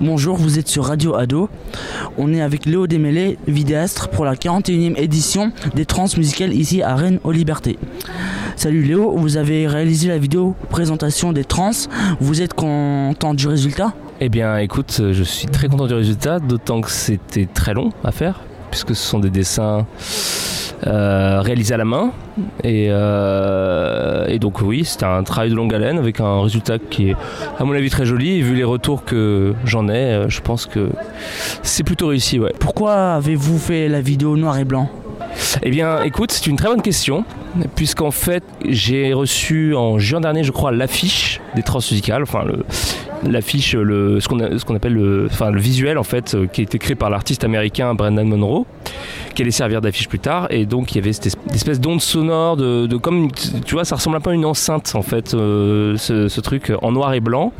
[0.00, 1.48] Bonjour, vous êtes sur Radio Ado.
[2.18, 6.94] On est avec Léo Desmêlés, vidéastre pour la 41e édition des trans musicales ici à
[6.94, 7.80] Rennes aux Libertés.
[8.54, 11.72] Salut Léo, vous avez réalisé la vidéo présentation des trans.
[12.20, 13.92] Vous êtes content du résultat?
[14.20, 18.12] Eh bien écoute, je suis très content du résultat, d'autant que c'était très long à
[18.12, 19.84] faire, puisque ce sont des dessins
[20.86, 22.12] euh, réalisés à la main.
[22.62, 27.10] Et, euh, et donc oui, c'était un travail de longue haleine avec un résultat qui
[27.10, 27.16] est
[27.58, 28.38] à mon avis très joli.
[28.38, 30.90] Et vu les retours que j'en ai, euh, je pense que
[31.62, 32.38] c'est plutôt réussi.
[32.38, 32.52] Ouais.
[32.58, 34.88] Pourquoi avez-vous fait la vidéo noir et blanc?
[35.62, 37.24] Eh bien, écoute, c'est une très bonne question,
[37.76, 42.64] puisqu'en fait, j'ai reçu en juin dernier, je crois, l'affiche des transmusicales, enfin le,
[43.30, 46.96] l'affiche, le, ce qu'on appelle le, enfin, le visuel en fait, qui a été créé
[46.96, 48.66] par l'artiste américain Brendan Monroe,
[49.34, 50.46] qui allait servir d'affiche plus tard.
[50.50, 53.96] Et donc il y avait cette es- espèce d'onde sonore, de, comme tu vois, ça
[53.96, 57.52] ressemble un peu à une enceinte en fait, euh, ce, truc en noir et blanc.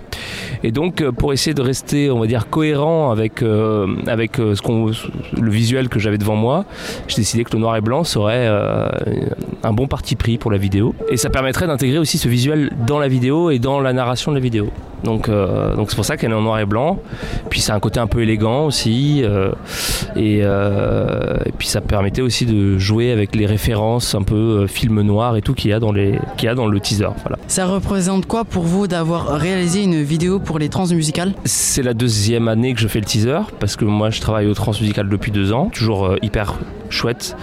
[0.62, 4.60] Et donc euh, pour essayer de rester, on va dire, cohérent avec euh, avec ce
[4.62, 6.64] qu'on, le visuel que j'avais devant moi,
[7.08, 10.94] j'ai décidé que le noir et blanc serait un bon parti pris pour la vidéo.
[11.10, 14.36] Et ça permettrait d'intégrer aussi ce visuel dans la vidéo et dans la narration de
[14.36, 14.70] la vidéo.
[15.04, 16.98] Donc euh, donc c'est pour ça qu'elle est en noir et blanc.
[17.50, 19.22] Puis a un côté un peu élégant aussi.
[19.24, 19.52] euh,
[20.16, 25.00] et, euh, et puis ça permettait aussi de jouer avec les références un peu film
[25.02, 27.08] noir et tout qu'il y a dans les qu'il y a dans le teaser.
[27.22, 27.38] Voilà.
[27.46, 31.94] Ça représente quoi pour vous d'avoir réalisé une vidéo pour les trans musicales C'est la
[31.94, 35.30] deuxième année que je fais le teaser parce que moi je travaille au Transmusical depuis
[35.30, 35.70] deux ans.
[35.72, 36.54] Toujours hyper
[36.90, 37.36] chouette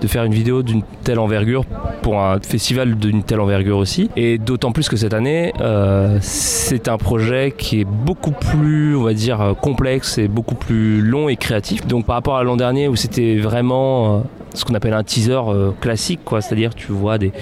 [0.00, 1.64] de faire une vidéo d'une telle envergure
[2.02, 4.10] pour un festival d'une telle envergure aussi.
[4.16, 9.02] Et d'autant plus que cette année, euh, c'est un projet qui est beaucoup plus, on
[9.02, 11.86] va dire, euh, complexe et beaucoup plus long et créatif.
[11.86, 14.20] Donc par rapport à l'an dernier où c'était vraiment euh,
[14.54, 16.40] ce qu'on appelle un teaser euh, classique, quoi.
[16.40, 17.32] C'est-à-dire tu vois des,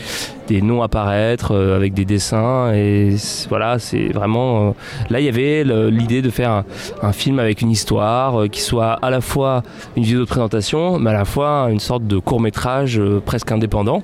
[0.48, 3.16] des noms apparaître euh, avec des dessins et
[3.48, 4.68] voilà, c'est vraiment.
[4.68, 4.70] euh,
[5.10, 6.64] là, il y avait l'idée de faire
[7.02, 9.62] un, film avec une histoire qui soit à la fois
[9.96, 14.02] une vidéo de présentation, mais à la fois une sorte de court métrage presque indépendant.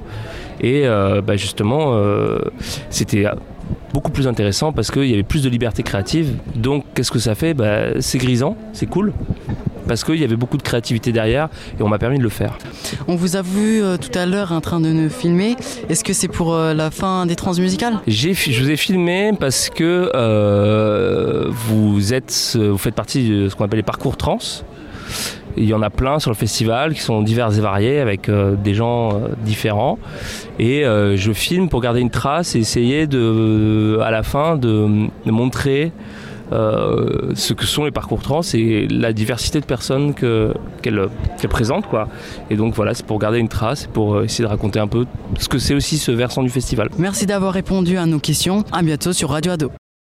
[0.60, 1.98] Et bah, justement,
[2.90, 3.26] c'était
[3.92, 6.34] beaucoup plus intéressant parce qu'il y avait plus de liberté créative.
[6.54, 7.54] Donc, qu'est-ce que ça fait?
[7.54, 9.12] Bah, C'est grisant, c'est cool.
[9.86, 11.48] Parce qu'il y avait beaucoup de créativité derrière
[11.78, 12.58] et on m'a permis de le faire.
[13.08, 15.56] On vous a vu euh, tout à l'heure en train de nous filmer.
[15.88, 18.00] Est-ce que c'est pour euh, la fin des trans musicales?
[18.06, 23.54] J'ai, je vous ai filmé parce que euh, vous êtes, vous faites partie de ce
[23.54, 24.38] qu'on appelle les parcours trans.
[25.58, 28.56] Il y en a plein sur le festival qui sont divers et variés avec euh,
[28.56, 29.98] des gens euh, différents.
[30.58, 35.06] Et euh, je filme pour garder une trace et essayer de, à la fin de,
[35.24, 35.92] de montrer
[36.52, 41.08] euh, ce que sont les parcours trans et la diversité de personnes que, qu'elles,
[41.48, 41.86] présentent.
[41.86, 42.08] Quoi.
[42.50, 44.88] Et donc voilà, c'est pour garder une trace et pour euh, essayer de raconter un
[44.88, 45.06] peu
[45.38, 46.88] ce que c'est aussi ce versant du festival.
[46.98, 48.64] Merci d'avoir répondu à nos questions.
[48.72, 49.70] À bientôt sur Radio Ado.